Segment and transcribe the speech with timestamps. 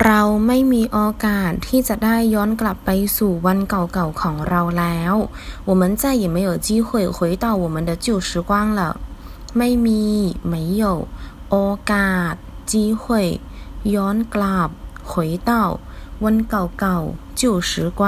[0.00, 5.14] เราไม่มีโอกาสที่จะได้ย้อนกลับไปสู่วันเก่าๆของเราแล้ว
[5.68, 8.80] 我们再也没有机会回到我们的旧时光了
[9.56, 10.04] ไม่มี
[10.52, 10.84] 没有
[11.50, 11.56] โอ
[11.92, 12.34] กาส
[12.72, 13.04] 机会
[13.94, 14.70] ย้อนกลับ
[15.10, 15.12] 回
[15.48, 15.50] 到
[16.24, 18.02] วันเก่าๆ旧时光